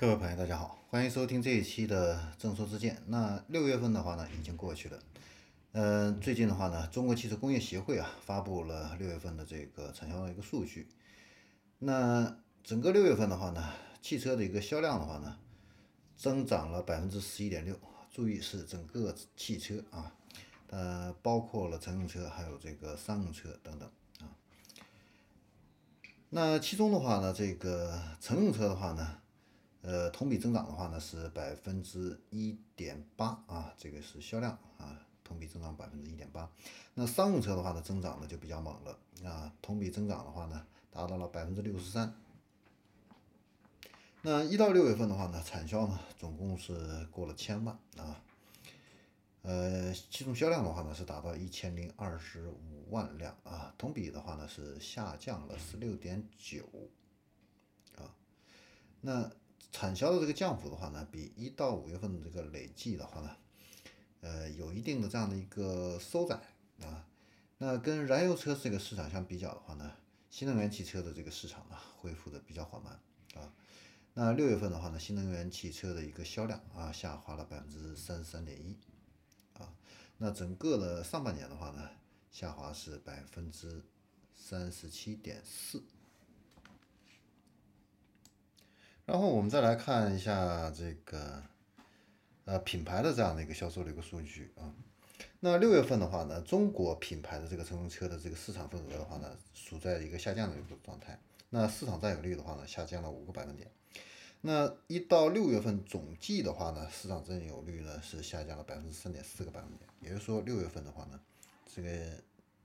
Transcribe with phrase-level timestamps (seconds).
[0.00, 3.02] 各位朋友，大家好，欢迎收听这一期的正说之见。
[3.08, 5.02] 那六月份的话呢，已经过去了。
[5.72, 10.86] 嗯，最近的话呢，中国汽车工业协会啊发布了六月份的这个产销的一个数据。
[11.80, 15.36] 那整个六月份的话呢，汽车的一个销量的话呢，
[16.16, 17.76] 增长了百分之十一点六。
[18.08, 20.14] 注意是整个汽车啊，
[20.68, 23.90] 呃，包括了乘用车，还有这个商用车等等
[24.20, 24.30] 啊。
[26.30, 29.18] 那其中的话呢，这个乘用车的话呢。
[29.88, 36.46] 呃，同比增长的话呢是百分之一点八啊，这个是销量啊，同比增长百分之一点八。
[36.92, 42.14] 那商用车的话呢，增长呢就比较猛了啊，同比增长的话呢达到了百分之六十三。
[44.20, 48.20] 那一到六月份的话呢，产销呢总共是过了千万啊，
[49.40, 56.62] 呃，其中销量的话呢是达到一千零二十五万辆啊，同比的话呢是下降了十六点九
[57.96, 58.12] 啊，
[59.00, 59.30] 那。
[59.70, 63.36] 产销的这个降幅的话呢，比一到五月份的这个累计的话呢，
[64.20, 66.40] 呃，有一定的这样的一个收窄
[66.80, 67.06] 啊。
[67.58, 69.92] 那跟燃油车这个市场相比较的话呢，
[70.30, 73.00] 新能源汽车的这个市场呢，恢复的比较缓慢
[73.34, 73.52] 啊。
[74.14, 78.76] 那六月份的话呢，新能源汽车的一个销量啊，下滑了百分之三十三点一
[79.54, 79.74] 啊。
[80.16, 81.88] 那整个的上半年的话呢，
[82.30, 83.84] 下滑是百分之
[84.34, 85.82] 三十七点四。
[89.08, 91.42] 然后我们再来看一下这个，
[92.44, 94.70] 呃，品牌的这样的一个销售的一个数据啊。
[95.40, 101.18] 那六月份的话呢，中国品牌的这个乘用车的这个市场份额的话呢，处在一个下降的一个状态。
[101.48, 103.70] 那市场占有率的话呢，下降了五个百分点。
[104.42, 109.88] 那一到六月份总计的话呢，市场占有率呢是下降了百分之三点四个百分点。
[110.02, 111.18] 也就是说，六月份的话呢，
[111.64, 111.88] 这个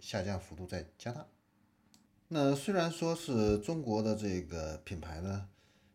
[0.00, 1.24] 下降幅度在加大。
[2.26, 5.46] 那虽然说是中国的这个品牌呢。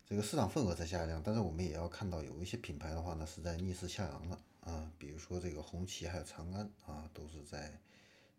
[0.09, 7.77] 这个市场份额在下降，但是我们也要看到有一些品牌的话呢是在逆势向阳的啊，比如说这个红旗还有长安啊都是在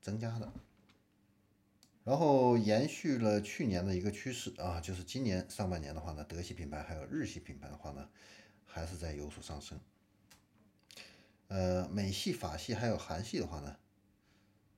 [0.01, 0.51] 增加的。
[2.05, 8.09] 然后延续了去年的一个趋势啊，就是今年上半年的话呢，德系品牌还有日系品牌的话呢
[8.65, 9.79] 还是在有所上升。
[11.49, 13.77] 呃，美系、法系还有韩系的话呢，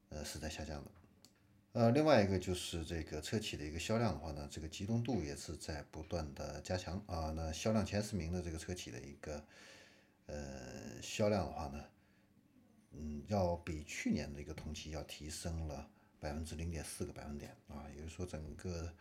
[0.09, 0.91] 呃是在下降的。
[1.73, 7.33] 呃，另外一个就是这个车企的一个销量的话呢，这个集中度也是在不断的加强啊。
[7.37, 9.45] 那销量前十名的这个车企的一个
[10.27, 11.85] 呃销量的话呢，
[12.91, 15.89] 嗯，要比去年的一个同期要提升了
[16.19, 17.87] 百分之零点四个百分点啊。
[17.95, 18.93] 也就是说，整个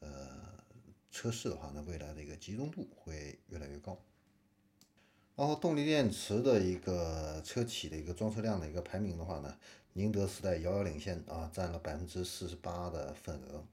[0.00, 0.62] 呃
[1.10, 3.98] 车市的话呢，未来的一个集中度会越来越高。
[5.34, 9.58] 然后动力电池的一个车企的一个装车量的一个排名的话呢，
[9.96, 13.64] 宁德时代遥遥领先啊，占了百分之四十八的份额。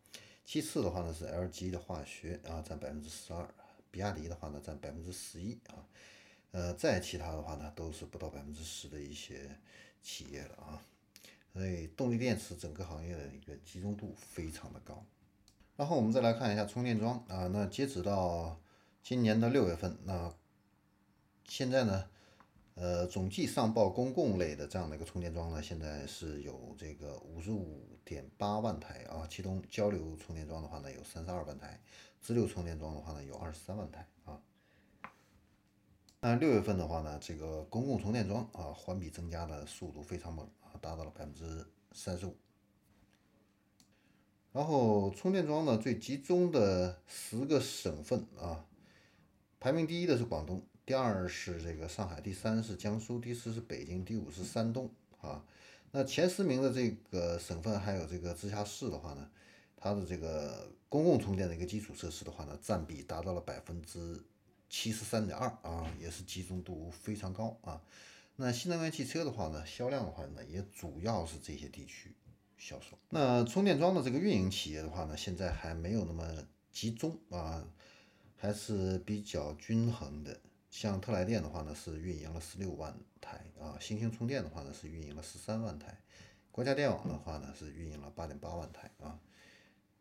[0.45, 3.45] 其次的话呢是 LG 的化学啊，占百分之十二，
[3.91, 5.83] 比亚迪的话呢占百分之十一啊，
[6.51, 9.53] 呃，再其他的话呢都是不到百分之十的一些
[10.01, 10.81] 企业了啊。
[11.51, 15.05] 所以动力电池整个行业的一个集中度非常的高。
[15.75, 18.57] 然后我们再来看一下充电桩啊，那截止到
[19.03, 20.33] 今年的六月份那。
[21.45, 22.09] 现在呢，
[22.75, 31.79] 呃，总计上报公共类的这样的一个充电桩呢，现在是有这个五十五点八万台啊，其中交流充电桩的话呢有三十二万台，
[32.19, 34.41] 直流充电桩的话呢有二十三万台啊。
[36.19, 42.35] 那六月份的话呢，这个公共充电桩啊，环比增加的速度非常猛啊，达到了百分之三十五。
[44.51, 48.65] 然后充电桩呢最集中的十个省份啊，
[49.59, 50.59] 排名第一的是广东。
[50.85, 54.89] 第二是这个上海，第三是江苏，第四是北京，第五是山东
[55.21, 55.41] 啊。
[55.91, 59.29] 那前十名的这个省份还有这个直辖市的话呢，
[59.77, 64.21] 它的这个公共充电的一个基础设施的话呢，占比达到了百分之
[64.69, 67.81] 七十三点二啊，也是集中度非常高啊。
[68.35, 72.13] 那新能源汽车的话呢，销量的话呢，也主要是这些地区
[72.57, 72.97] 销售。
[73.09, 76.27] 那充电桩的这个运营企业的话呢，现在还没有那么
[76.73, 77.65] 集中啊，
[78.35, 80.37] 还是比较均衡的。
[80.75, 82.91] 像特来电的话呢，是运营了十六万
[83.21, 85.89] 台啊；新兴充电的话呢，是运营了十三万台；
[86.51, 89.19] 国家电网的话呢，是运营了八点八万台啊。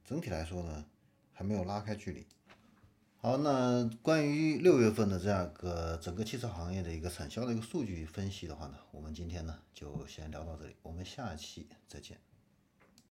[0.02, 0.86] 整体来说呢，
[1.34, 2.26] 还没有拉开距离。
[3.18, 12.31] 好，那关于六月份的这样个整个汽车行业的一个产销的一个数据分析的话呢，我们今天呢就先聊到这里，我们下期再见。